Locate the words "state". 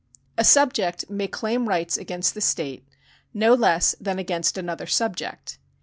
2.41-2.87